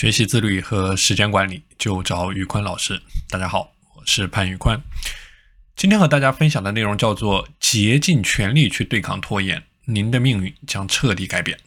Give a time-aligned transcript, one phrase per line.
[0.00, 3.02] 学习自律和时间管理，就找宇坤老师。
[3.28, 4.80] 大家好，我是潘宇坤。
[5.76, 11.58] 今天和大家分享的内容叫做“竭尽全力去对抗拖延，您的命运将彻底改变”。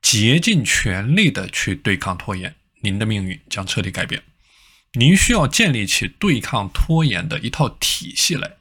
[0.00, 4.22] 竭尽全力的去对抗拖延，您的命运将彻底改变。
[4.94, 8.52] 您需要建立起对抗拖延的一套体系来，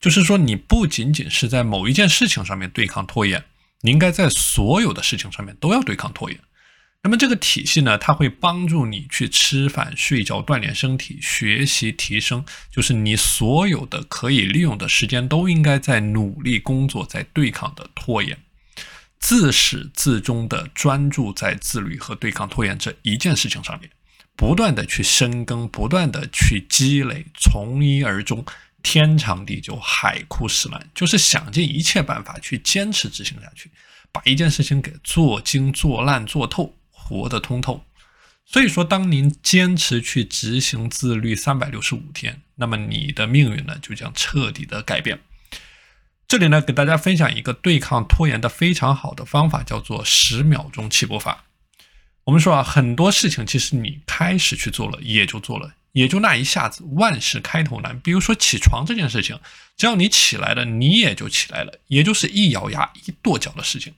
[0.00, 3.44] 就是说，你不仅仅是在某一件事情上面对抗拖延，
[3.80, 6.38] 你应该在所有的事情上面都要对抗拖延。
[7.04, 18.36] 那么这个体系呢，它会帮助你去吃饭、睡觉、锻炼身体、学习、提升，就是你所有的可以利用的时间都应该在努力工作，在对抗的拖延，
[19.20, 23.88] 自始至终的专注在自律和对抗拖延这一件事情上面，
[24.34, 28.44] 不断的去深耕，不断的去积累，从一而终，
[28.82, 33.70] 天长地久，海枯石烂，就是想尽一切办法去坚持执行下去，
[34.10, 36.74] 把一件事情给做精、做烂、做透。
[37.08, 37.86] 活得通透，
[38.44, 45.20] 所以说，当您坚持去执行自律三百六十五天，那么你的命运呢就将彻底的改变。
[46.26, 51.46] 这里呢，给大家分享一个对抗拖延的非常好的方法，叫做十秒钟起步法。
[52.24, 57.98] 我们说啊，很多事情其实你开始去做了，也就做了，也就那一下子，万事开头难。
[58.00, 59.40] 比如说起床这件事情，
[59.78, 63.94] 只要你起来了，你也就起来了，也就是一咬牙一跺脚的事情。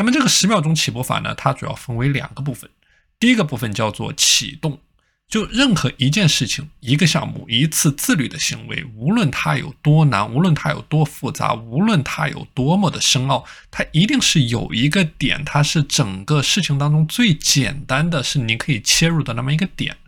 [0.00, 2.70] 那么这个十秒钟起步法呢，它主要分为两个部分。
[3.18, 4.80] 第一个部分叫做启动，
[5.28, 19.98] 就任何一件事情、一个项目、一次自律的行为，无论它有多难，无论它有多复杂，无论它有多么的深奥，它一定是有一个点，它是整个事情当中最简单的是您可以切入的那么一个点。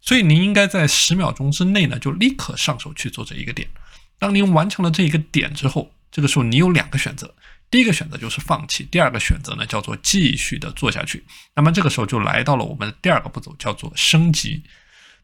[0.00, 3.68] 所以您应该在十秒钟之内呢，就立刻上手去做这一个点。
[4.20, 7.34] 当您完成了这一个点之后，这个时候你有两个选择。
[7.72, 11.24] 第一个选择就是放弃，第二个选择呢叫做继续的做下去。
[11.54, 14.62] 那么这个时候就来到了我们的第二个步骤，叫做升级。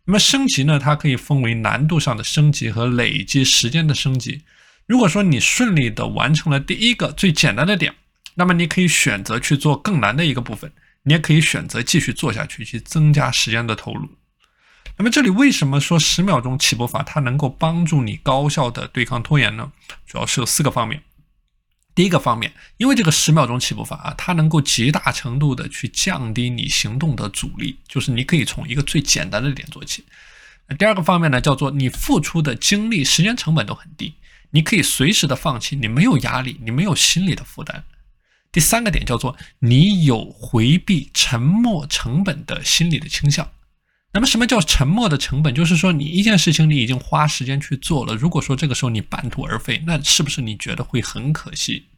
[0.06, 4.44] 那么升级呢，它可以分为难度上的升级和累积时间的升级。
[4.86, 7.94] 如果说你顺利的完成了第一个最简单的点，
[8.36, 10.72] 那么你可以选择去做更难的一个部分，
[11.02, 14.08] 你也可以选择继续做下去，去增加时间的投入。
[14.96, 19.70] 那么这里为什么说十秒钟起步法它能够帮助你高效的对抗拖延呢？
[20.06, 21.02] 主要是有四个方面。
[21.98, 30.04] 第一个方面，因为这个十秒钟起步法啊，它能够极大程度的去降低你行动的阻力，就是你可以从一个最简单的点做起。
[30.78, 34.14] 第二个方面呢，叫做你付出的精力、时间成本都很低，
[34.50, 37.82] 你可以随时的放弃，你没有压力，你没有心理的负担。
[38.52, 43.50] 第三个点叫做你有回避沉没成本的心理的倾向。
[44.12, 45.54] 那么什么叫沉默的成本？
[45.54, 51.88] 就是说你一件事情你已经花时间去做了，如果说这个时候你半途而废，那是不是你觉得会很可惜？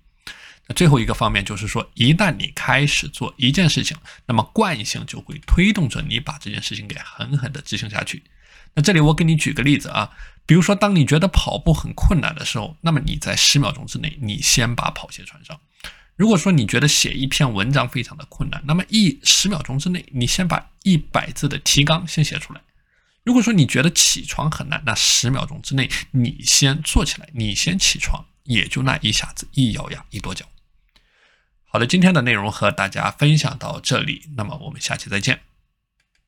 [0.67, 8.23] 那最后一个方面就是说，一旦你开始做一件事情，那么惯性就会推动着你把这件事情给狠狠地执行下去。
[8.75, 10.11] 那这里我给你举个例子啊，
[10.47, 15.59] 比如说当你觉得跑步很困难的时候，那么你在十秒钟之内，你先把跑鞋穿上。
[16.21, 22.61] 如果说你觉得写一篇文章非常的困难，那么一十秒钟之内，你先把一百字的提纲先写出来。
[23.25, 30.45] 如果说你觉得起床很难，那十秒钟之内，你先坐起来，你先起床，也就那一下子，一咬牙一跺脚。
[31.65, 35.41] 好的，今天的内容和大家分享到这里，那么我们下期再见。